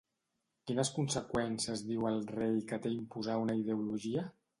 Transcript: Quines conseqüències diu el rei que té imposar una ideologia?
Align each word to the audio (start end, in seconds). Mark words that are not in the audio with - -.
Quines 0.69 0.89
conseqüències 0.93 1.83
diu 1.89 2.07
el 2.11 2.17
rei 2.31 2.57
que 2.73 2.79
té 2.87 2.95
imposar 2.95 3.37
una 3.43 3.57
ideologia? 3.61 4.25